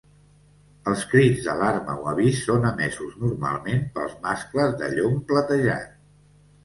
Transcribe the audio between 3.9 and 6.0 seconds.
pels mascles de llom platejat.